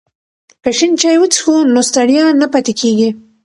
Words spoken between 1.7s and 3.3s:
نو ستړیا نه پاتې کیږي.